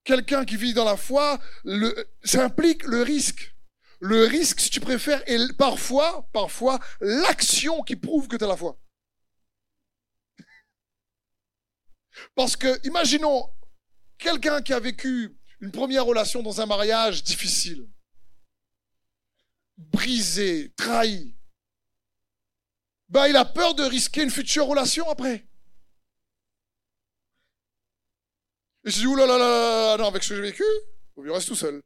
[0.07, 1.93] Quelqu'un qui vit dans la foi, le,
[2.23, 3.53] ça implique le risque.
[3.99, 8.57] Le risque, si tu préfères, est parfois, parfois, l'action qui prouve que tu as la
[8.57, 8.81] foi.
[12.37, 13.51] Parce que, imaginons,
[14.17, 17.89] quelqu'un qui a vécu une première relation dans un mariage difficile,
[19.77, 21.37] brisé, trahi,
[23.09, 25.49] bah, il a peur de risquer une future relation après.
[28.87, 30.63] Et je dis, oulala, non, avec ce que j'ai vécu,
[31.17, 31.83] il reste tout seul.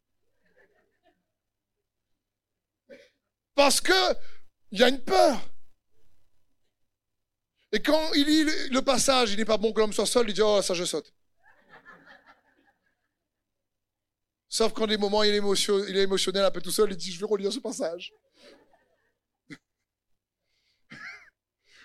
[3.55, 4.15] Parce que
[4.71, 5.41] il y a une peur.
[7.73, 10.35] Et quand il lit le passage, il n'est pas bon que l'homme soit seul, il
[10.35, 11.11] dit, oh, ça je saute.
[14.49, 15.39] Sauf quand des moments il est,
[15.89, 18.13] il est émotionnel un peu tout seul, il dit, je vais relire ce passage.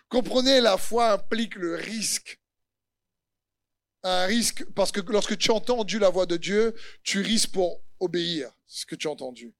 [0.09, 2.37] Comprenez, la foi implique le risque.
[4.07, 7.81] Un risque, parce que lorsque tu as entendu la voix de Dieu, tu risques pour
[7.99, 9.55] obéir ce que tu as entendu.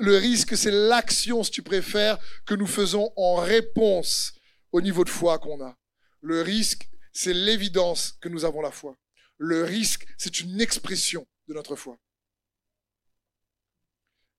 [0.00, 4.32] Le risque, c'est l'action, si tu préfères, que nous faisons en réponse
[4.72, 5.76] au niveau de foi qu'on a.
[6.22, 8.96] Le risque, c'est l'évidence que nous avons la foi.
[9.36, 11.98] Le risque, c'est une expression de notre foi.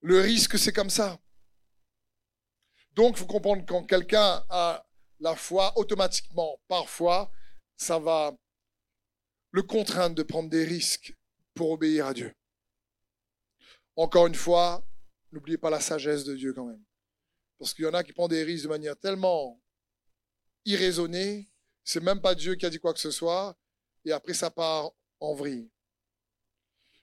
[0.02, 1.20] Le risque, c'est comme ça.
[2.94, 4.84] Donc, il faut comprendre quand quelqu'un a
[5.20, 7.32] la foi, automatiquement, parfois,
[7.78, 8.36] ça va
[9.56, 11.16] le contraindre de prendre des risques
[11.54, 12.36] pour obéir à Dieu.
[13.96, 14.86] Encore une fois,
[15.32, 16.84] n'oubliez pas la sagesse de Dieu quand même.
[17.58, 19.64] Parce qu'il y en a qui prennent des risques de manière tellement
[20.66, 21.50] irraisonnée,
[21.86, 23.58] c'est même pas Dieu qui a dit quoi que ce soit,
[24.04, 24.92] et après ça part
[25.22, 25.72] en vrille.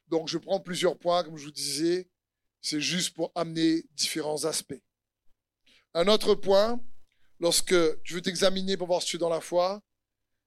[0.08, 2.10] Donc je prends plusieurs points, comme je vous disais,
[2.60, 4.82] c'est juste pour amener différents aspects.
[5.94, 6.84] Un autre point,
[7.40, 9.82] lorsque tu veux t'examiner pour voir si tu es dans la foi,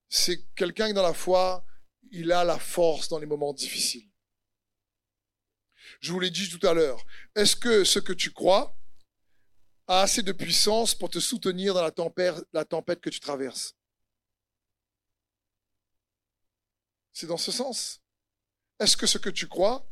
[0.08, 1.66] c'est quelqu'un qui est dans la foi,
[2.12, 4.10] il a la force dans les moments difficiles.
[6.00, 7.04] Je vous l'ai dit tout à l'heure.
[7.36, 8.78] Est-ce que ce que tu crois
[9.88, 13.76] a assez de puissance pour te soutenir dans la tempête, que tu traverses?
[17.14, 18.02] C'est dans ce sens.
[18.80, 19.90] Est-ce que ce que tu crois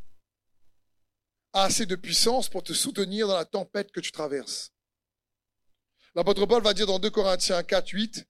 [1.54, 4.73] a assez de puissance pour te soutenir dans la tempête que tu traverses?
[6.15, 8.28] L'apôtre Paul va dire dans 2 Corinthiens 4, 8,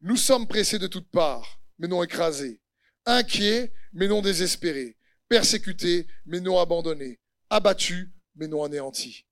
[0.00, 2.60] Nous sommes pressés de toutes parts, mais non écrasés,
[3.06, 4.96] inquiets, mais non désespérés,
[5.28, 9.26] persécutés, mais non abandonnés, abattus, mais non anéantis.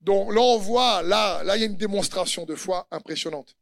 [0.00, 3.56] Donc là, on voit, là, là, il y a une démonstration de foi impressionnante.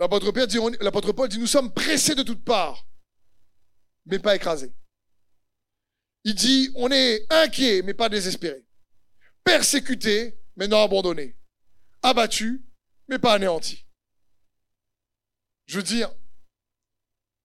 [0.00, 2.86] L'apôtre Paul dit, l'apôtre Paul dit, nous sommes pressés de toutes parts,
[4.06, 4.72] mais pas écrasés.
[6.24, 8.64] Il dit, on est inquiets, mais pas désespérés
[9.44, 11.36] persécuté, mais non abandonné,
[12.02, 12.64] abattu,
[13.08, 13.83] mais pas anéanti.
[15.66, 16.14] Je veux dire,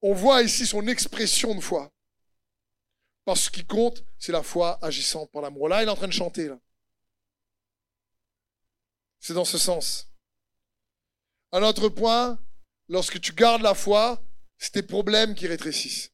[0.01, 1.91] on voit ici son expression de foi.
[3.25, 5.69] Parce que ce qui compte, c'est la foi agissante par l'amour.
[5.69, 6.51] Là, il est en train de chanter.
[9.19, 10.08] C'est dans ce sens.
[11.51, 12.39] Un autre point,
[12.88, 14.21] lorsque tu gardes la foi,
[14.58, 16.12] c'est tes problèmes qui rétrécissent.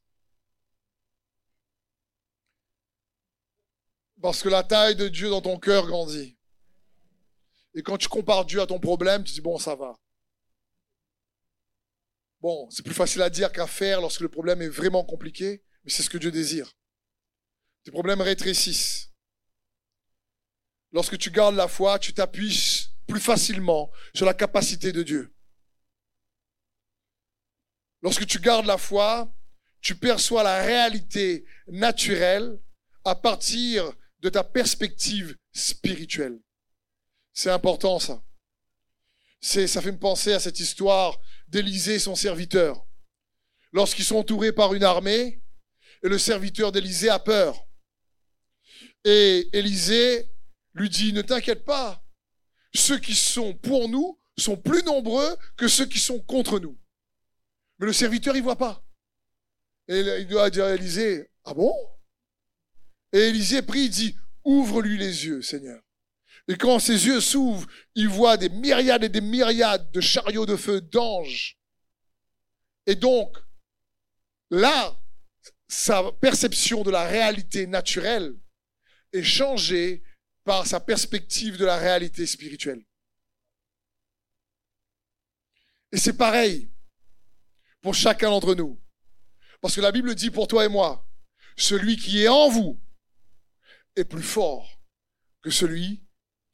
[4.22, 6.38] Parce que la taille de Dieu dans ton cœur grandit.
[7.76, 9.96] Et quand tu compares Dieu à ton problème, tu dis, bon, ça va.
[12.46, 15.90] Bon, c'est plus facile à dire qu'à faire lorsque le problème est vraiment compliqué, mais
[15.90, 16.72] c'est ce que Dieu désire.
[17.84, 19.12] Tes problèmes rétrécissent.
[20.92, 25.36] Lorsque tu gardes la foi, tu t'appuies plus facilement sur la capacité de Dieu.
[28.04, 29.36] Lorsque tu gardes la foi,
[29.82, 32.62] tu perçois la réalité naturelle
[33.06, 36.40] à partir de ta perspective spirituelle.
[37.34, 38.24] C'est important ça.
[39.46, 42.84] Ça fait me penser à cette histoire d'Élisée et son serviteur.
[43.74, 45.44] Lorsqu'ils sont entourés par une armée,
[46.02, 47.68] et le serviteur d'Élisée a peur.
[49.04, 50.32] Et Élisée
[50.74, 52.04] lui dit, ne t'inquiète pas,
[52.74, 56.80] ceux qui sont pour nous sont plus nombreux que ceux qui sont contre nous.
[57.78, 58.84] Mais le serviteur, il voit pas.
[59.88, 61.72] Et il doit dire à Élisée, ah bon?
[63.14, 65.85] Et Élisée prie, il dit, ouvre-lui les yeux, Seigneur.
[66.48, 70.56] Et quand ses yeux s'ouvrent, il voit des myriades et des myriades de chariots de
[70.56, 71.58] feu d'anges.
[72.86, 73.36] Et donc,
[74.52, 74.96] là,
[75.68, 78.36] sa perception de la réalité naturelle
[79.12, 80.04] est changée
[80.44, 82.86] par sa perspective de la réalité spirituelle.
[85.92, 86.70] Et c'est pareil
[87.82, 88.80] pour chacun d'entre nous.
[89.62, 91.10] Parce que la Bible dit pour toi et moi,
[91.58, 92.80] celui qui est en vous
[93.96, 94.80] est plus fort
[95.42, 96.05] que celui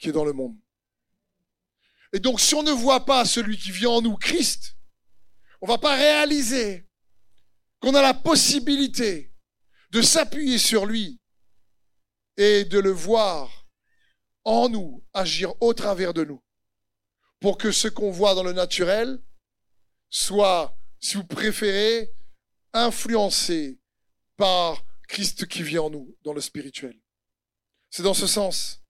[0.02, 0.58] qui est dans le monde.
[2.12, 4.76] Et donc, si on ne voit pas celui qui vit en nous, Christ,
[5.62, 6.90] on va pas réaliser
[7.80, 9.34] qu'on a la possibilité
[9.92, 11.22] de s'appuyer sur lui
[12.36, 13.68] et de le voir
[14.44, 16.44] en nous, agir au travers de nous,
[17.40, 19.22] pour que ce qu'on voit dans le naturel
[20.10, 22.12] soit, si vous préférez,
[22.74, 23.80] influencé
[24.36, 27.00] par Christ qui vit en nous, dans le spirituel.
[27.90, 28.81] C'est dans ce sens.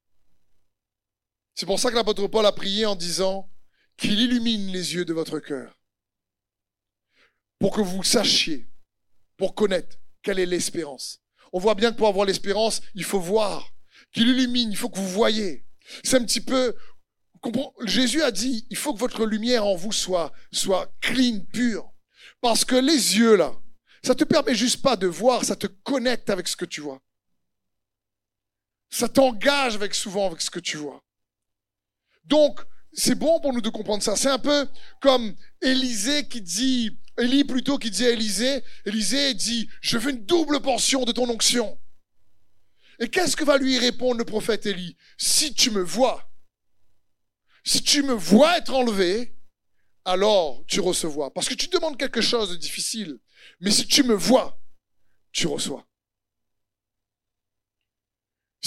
[1.61, 3.47] C'est pour ça que l'apôtre Paul a prié en disant
[3.95, 5.77] qu'il illumine les yeux de votre cœur
[7.59, 8.67] pour que vous sachiez,
[9.37, 11.21] pour connaître quelle est l'espérance.
[11.53, 13.75] On voit bien que pour avoir l'espérance, il faut voir.
[14.11, 15.63] Qu'il illumine, il faut que vous voyez.
[16.03, 16.75] C'est un petit peu,
[17.85, 21.93] Jésus a dit, il faut que votre lumière en vous soit, soit clean, pure.
[22.41, 23.53] Parce que les yeux, là,
[24.03, 26.99] ça te permet juste pas de voir, ça te connecte avec ce que tu vois.
[28.89, 31.03] Ça t'engage avec souvent avec ce que tu vois.
[32.25, 32.61] Donc,
[32.93, 34.15] c'est bon pour nous de comprendre ça.
[34.15, 34.67] C'est un peu
[35.01, 40.25] comme Élisée qui dit, Élie plutôt qui dit à Élisée, Élisée dit, je veux une
[40.25, 41.77] double portion de ton onction.
[42.99, 44.95] Et qu'est-ce que va lui répondre le prophète Élie?
[45.17, 46.31] Si tu me vois,
[47.63, 49.35] si tu me vois être enlevé,
[50.05, 51.29] alors tu recevras.
[51.31, 53.19] Parce que tu demandes quelque chose de difficile.
[53.59, 54.59] Mais si tu me vois,
[55.31, 55.87] tu reçois.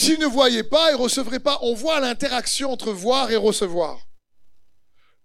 [0.04, 1.58] S'il ne voyait pas, il ne recevrait pas.
[1.62, 4.06] On voit l'interaction entre voir et recevoir.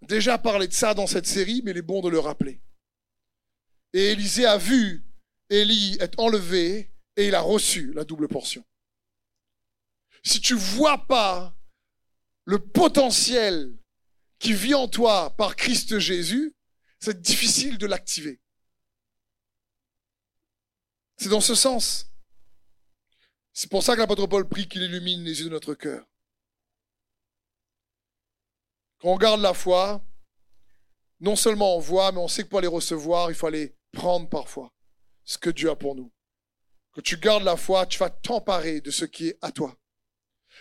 [0.04, 2.62] Déjà parlé de ça dans cette série, mais il est bon de le rappeler.
[3.92, 5.04] Et Élisée a vu
[5.50, 8.64] Élie être enlevé et il a reçu la double portion.
[10.24, 11.54] Si tu vois pas
[12.46, 13.78] le potentiel
[14.40, 16.56] qui vit en toi par Christ Jésus,
[17.02, 18.40] c'est difficile de l'activer.
[21.18, 22.09] C'est dans ce sens.
[23.54, 26.06] C'est pour ça que l'apôtre Paul prie qu'il illumine les yeux de notre cœur.
[29.00, 30.04] Quand on garde la foi,
[31.20, 34.30] non seulement on voit, mais on sait que pour les recevoir, il faut aller prendre
[34.30, 34.72] parfois
[35.24, 36.12] ce que Dieu a pour nous.
[36.92, 39.78] Quand tu gardes la foi, tu vas t'emparer de ce qui est à toi.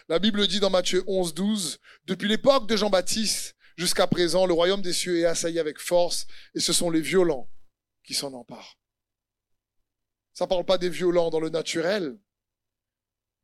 [0.09, 4.83] La Bible dit dans Matthieu 11, 12, depuis l'époque de Jean-Baptiste jusqu'à présent, le royaume
[4.83, 7.51] des cieux est assailli avec force et ce sont les violents
[8.05, 8.79] qui s'en emparent.
[10.33, 12.19] Ça parle pas des violents dans le naturel,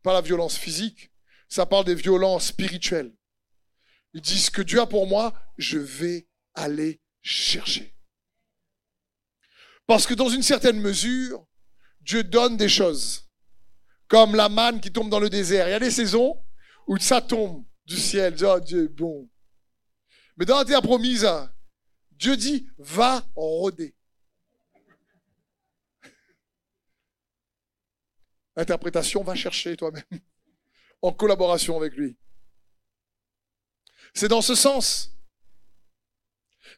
[0.05, 1.11] pas la violence physique,
[1.49, 3.12] ça parle des violences spirituelles.
[4.12, 7.97] Ils disent que Dieu a pour moi, je vais aller chercher.
[9.87, 11.47] Parce que dans une certaine mesure,
[12.01, 13.28] Dieu donne des choses,
[14.07, 15.66] comme la manne qui tombe dans le désert.
[15.68, 16.39] Il y a des saisons
[16.87, 18.37] où ça tombe du ciel.
[18.45, 19.28] Oh, Dieu est bon.
[20.37, 21.26] Mais dans la terre promise,
[22.12, 23.97] Dieu dit, va rôder.
[28.57, 30.05] Interprétation, va chercher toi-même,
[31.02, 32.16] en collaboration avec lui.
[34.14, 35.11] C'est dans ce sens.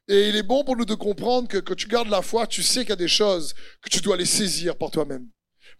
[0.08, 2.62] Et il est bon pour nous de comprendre que quand tu gardes la foi, tu
[2.62, 5.28] sais qu'il y a des choses que tu dois les saisir par toi-même,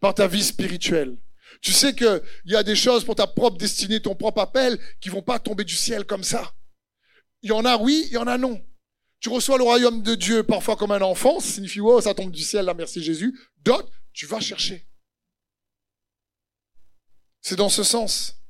[0.01, 1.17] par ta vie spirituelle.
[1.63, 5.09] Tu sais qu'il y a des choses pour ta propre destinée, ton propre appel, qui
[5.09, 6.53] vont pas tomber du ciel comme ça.
[7.43, 8.63] Il y en a oui, il y en a non.
[9.21, 12.31] Tu reçois le royaume de Dieu parfois comme un enfant, ça signifie, oh, ça tombe
[12.31, 13.39] du ciel, là, merci Jésus.
[13.63, 14.87] D'autres, tu vas chercher.
[17.47, 18.41] C'est dans ce sens.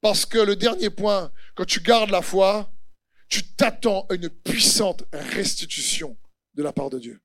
[0.00, 2.72] Parce que le dernier point, quand tu gardes la foi,
[3.28, 6.16] tu t'attends à une puissante restitution
[6.54, 7.20] de la part de Dieu.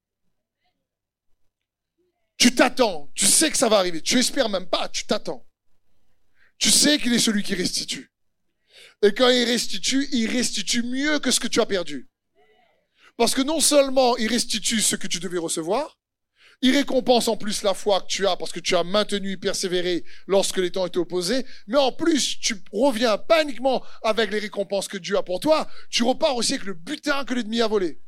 [2.38, 5.48] Tu t'attends, tu sais que ça va arriver, tu espères même pas, tu t'attends.
[6.58, 8.12] Tu sais qu'il est celui qui restitue.
[9.04, 12.10] Et quand il restitue, il restitue mieux que ce que tu as perdu.
[13.16, 16.00] Parce que non seulement il restitue ce que tu devais recevoir,
[16.64, 19.38] il récompense en plus la foi que tu as parce que tu as maintenu et
[19.38, 21.46] persévéré lorsque les temps étaient opposés.
[21.68, 25.70] Mais en plus, tu reviens pas uniquement avec les récompenses que Dieu a pour toi,
[25.90, 28.02] tu repars aussi avec le butin que l'ennemi a volé.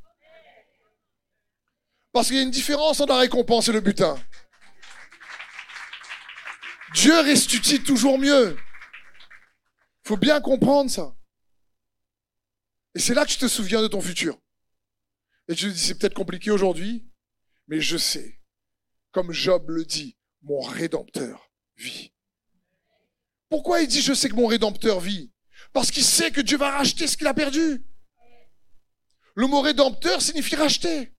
[2.14, 4.18] Parce qu'il y a une différence entre la récompense et le butin.
[6.94, 8.56] Dieu restitue toujours mieux.
[8.58, 11.14] Il faut bien comprendre ça.
[12.94, 14.40] Et c'est là que tu te souviens de ton futur.
[15.50, 17.06] Et tu te dis, c'est peut-être compliqué aujourd'hui,
[17.68, 18.40] mais je sais,
[19.16, 22.12] comme Job le dit, mon rédempteur vit.
[23.48, 25.32] Pourquoi il dit, je sais que mon rédempteur vit?
[25.72, 27.86] Parce qu'il sait que Dieu va racheter ce qu'il a perdu.
[29.36, 31.14] Le mot rédempteur signifie racheter.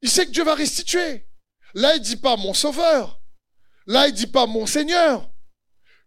[0.00, 1.28] Il sait que Dieu va restituer.
[1.74, 3.20] Là, il dit pas mon sauveur.
[3.86, 5.30] Là, il dit pas mon Seigneur.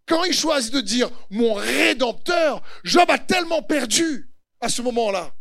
[0.07, 5.35] Quand il choisit de dire mon rédempteur, Job a tellement perdu à ce moment-là.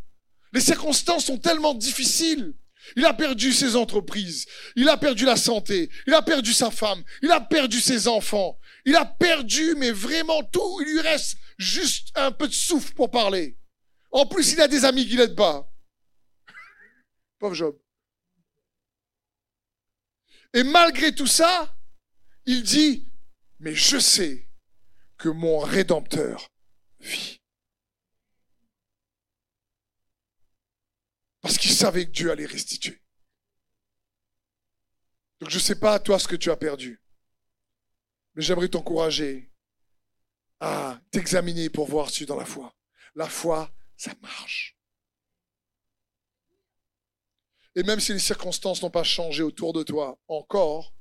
[0.53, 2.53] Les circonstances sont tellement difficiles.
[2.97, 7.03] Il a perdu ses entreprises, il a perdu la santé, il a perdu sa femme,
[7.22, 12.09] il a perdu ses enfants, il a perdu, mais vraiment tout, il lui reste juste
[12.14, 13.59] un peu de souffle pour parler.
[14.11, 15.70] En plus, il a des amis qui l'aident pas.
[17.39, 17.78] Pauvre Job.
[20.55, 21.76] Et malgré tout ça,
[22.47, 23.07] il dit,
[23.61, 24.49] mais je sais
[25.18, 26.49] que mon Rédempteur
[27.01, 27.38] vit.
[31.49, 33.01] Parce qu'il savait que Dieu allait restituer.
[35.40, 37.03] Donc je ne sais pas à toi ce que tu as perdu.
[38.34, 39.51] Mais j'aimerais t'encourager
[40.61, 42.76] à t'examiner pour voir si tu es dans la foi.
[43.14, 44.76] La foi, ça marche.
[47.74, 50.94] Et même si les circonstances n'ont pas changé autour de toi encore,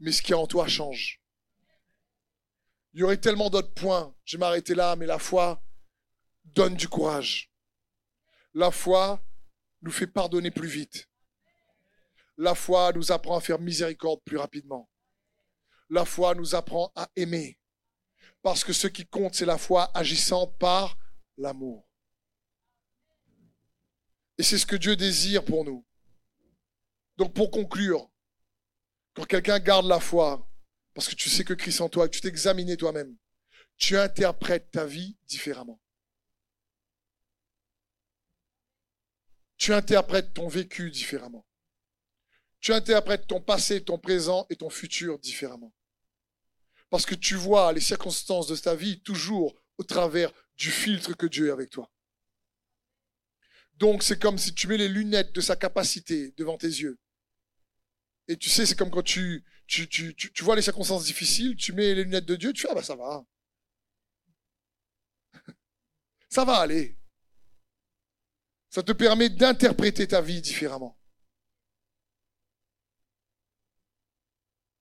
[0.00, 1.22] mais ce qui est en toi change.
[2.92, 4.16] Il y aurait tellement d'autres points.
[4.24, 5.62] Je vais m'arrêter là, mais la foi
[6.44, 7.52] donne du courage.
[8.52, 9.22] La foi
[9.86, 11.08] nous fait pardonner plus vite.
[12.36, 14.90] La foi nous apprend à faire miséricorde plus rapidement.
[15.88, 17.58] La foi nous apprend à aimer.
[18.42, 20.98] Parce que ce qui compte, c'est la foi agissant par
[21.38, 21.88] l'amour.
[24.38, 25.86] Et c'est ce que Dieu désire pour nous.
[27.16, 28.10] Donc pour conclure,
[29.14, 30.46] quand quelqu'un garde la foi,
[30.94, 33.16] parce que tu sais que Christ en toi, que tu t'examines toi-même,
[33.76, 35.80] tu interprètes ta vie différemment.
[39.56, 41.46] Tu interprètes ton vécu différemment.
[42.60, 45.72] Tu interprètes ton passé, ton présent et ton futur différemment.
[46.90, 51.26] Parce que tu vois les circonstances de ta vie toujours au travers du filtre que
[51.26, 51.90] Dieu est avec toi.
[53.74, 56.98] Donc c'est comme si tu mets les lunettes de sa capacité devant tes yeux.
[58.28, 61.72] Et tu sais, c'est comme quand tu, tu, tu, tu, vois les circonstances difficiles, tu
[61.72, 63.24] mets les lunettes de Dieu, tu fais, ah bah ça va.
[66.28, 66.95] ça va aller.
[68.70, 70.98] Ça te permet d'interpréter ta vie différemment.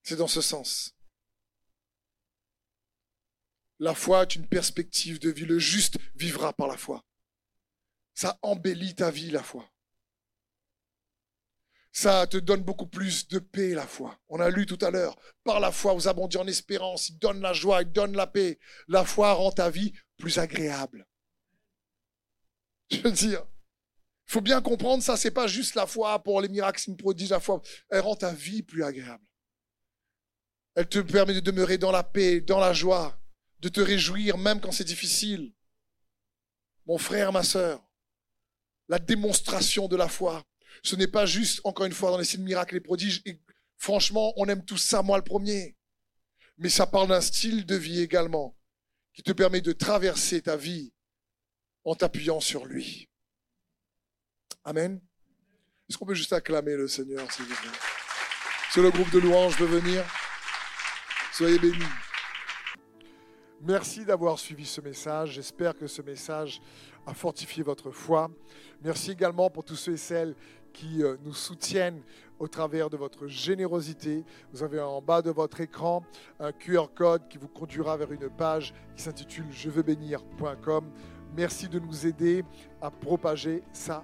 [0.03, 0.95] C'est dans ce sens.
[3.79, 5.45] La foi est une perspective de vie.
[5.45, 7.03] Le juste vivra par la foi.
[8.13, 9.69] Ça embellit ta vie, la foi.
[11.91, 14.19] Ça te donne beaucoup plus de paix, la foi.
[14.27, 15.15] On a lu tout à l'heure.
[15.43, 17.09] Par la foi, vous abondez en espérance.
[17.09, 18.59] Il donne la joie, il donne la paix.
[18.87, 21.07] La foi rend ta vie plus agréable.
[22.91, 23.45] Je veux dire,
[24.25, 27.39] faut bien comprendre, ça, c'est pas juste la foi pour les miracles, une prodige, la
[27.39, 27.61] foi.
[27.89, 29.23] Elle rend ta vie plus agréable.
[30.75, 33.19] Elle te permet de demeurer dans la paix, dans la joie,
[33.59, 35.53] de te réjouir même quand c'est difficile.
[36.85, 37.83] Mon frère, ma sœur,
[38.89, 40.43] la démonstration de la foi,
[40.83, 43.21] ce n'est pas juste, encore une fois, dans les signes miracles et prodiges.
[43.25, 43.39] Et
[43.77, 45.77] franchement, on aime tout ça, moi le premier.
[46.57, 48.57] Mais ça parle d'un style de vie également,
[49.13, 50.93] qui te permet de traverser ta vie
[51.83, 53.09] en t'appuyant sur lui.
[54.67, 54.99] Amen.
[55.87, 57.77] Est-ce qu'on peut juste acclamer le Seigneur, s'il vous plaît?
[58.71, 60.03] Sur le groupe de louanges peut venir.
[61.31, 61.77] Soyez bénis.
[63.61, 65.33] Merci d'avoir suivi ce message.
[65.33, 66.61] J'espère que ce message
[67.05, 68.31] a fortifié votre foi.
[68.81, 70.35] Merci également pour tous ceux et celles
[70.73, 72.01] qui euh, nous soutiennent
[72.39, 74.25] au travers de votre générosité.
[74.51, 76.03] Vous avez en bas de votre écran
[76.39, 80.91] un QR code qui vous conduira vers une page qui s'intitule je veux bénir.com
[81.35, 82.43] Merci de nous aider
[82.81, 84.03] à propager sa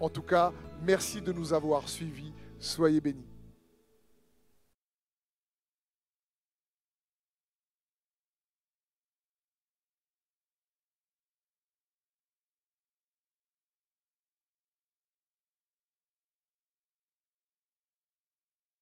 [0.00, 2.32] En tout cas, merci de nous avoir suivis.
[2.58, 3.35] Soyez bénis.